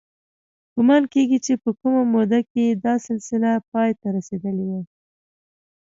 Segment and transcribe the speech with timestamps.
[0.73, 4.83] ګومان کېږي چې په کمه موده کې دا سلسله پای ته رسېدلې وي.